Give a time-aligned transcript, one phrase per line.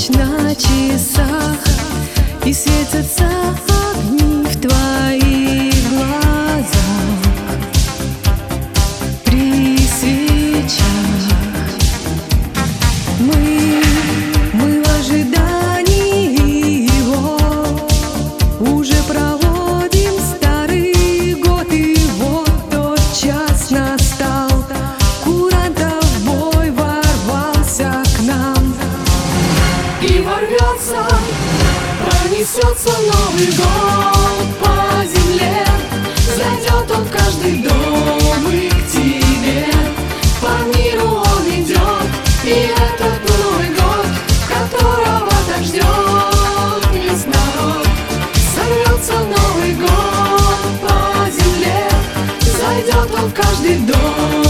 [0.00, 1.58] Ночь на часах
[2.46, 3.28] и светятся
[3.92, 5.49] огни в твоих
[32.50, 35.64] пронесется Новый год по земле.
[36.36, 39.66] Зайдет он в каждый дом и к тебе.
[40.40, 42.08] По миру он идет,
[42.44, 44.06] и этот Новый год
[44.48, 45.84] Которого так ждет
[46.92, 47.86] весь народ.
[48.54, 51.88] Сорвется Новый год по земле.
[52.40, 54.49] Зайдет он в каждый дом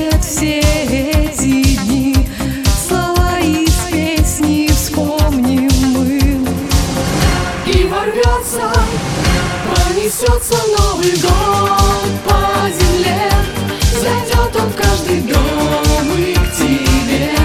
[0.00, 2.16] след все эти дни.
[2.88, 6.18] Слова из песни вспомним мы.
[7.66, 8.72] И ворвется,
[9.74, 13.30] пронесется Новый год по земле.
[14.00, 17.36] Зайдет он в каждый дом и к тебе.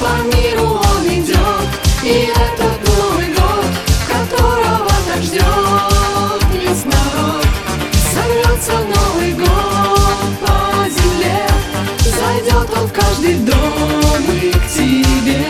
[0.00, 1.68] По миру он идет,
[2.02, 3.64] и этот Новый год
[4.08, 5.42] Которого так ждет
[6.52, 7.46] весь народ
[8.12, 9.53] Сорвется Новый год
[12.72, 15.44] Он в каждый дом и к тебе.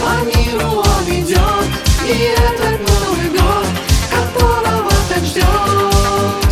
[0.00, 1.68] По миру он идет,
[2.06, 3.66] и этот Новый год.
[4.10, 5.46] Которого так ждет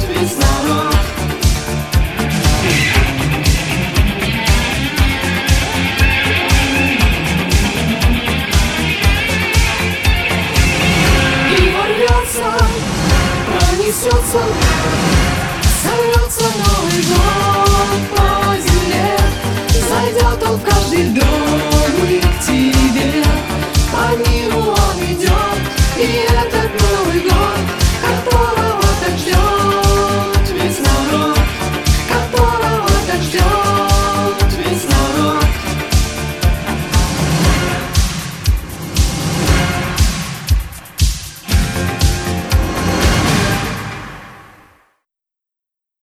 [0.08, 0.94] весь народ.
[11.58, 12.48] И ворвется,
[13.58, 14.40] пронесется
[26.32, 27.79] that going on